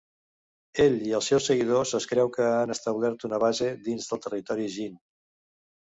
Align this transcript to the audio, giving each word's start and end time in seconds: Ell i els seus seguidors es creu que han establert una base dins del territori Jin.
Ell 0.85 0.95
i 1.09 1.13
els 1.17 1.27
seus 1.31 1.49
seguidors 1.49 1.93
es 2.01 2.09
creu 2.13 2.31
que 2.37 2.47
han 2.55 2.75
establert 2.77 3.27
una 3.29 3.41
base 3.47 3.69
dins 3.89 4.11
del 4.13 4.23
territori 4.25 4.71
Jin. 4.79 5.01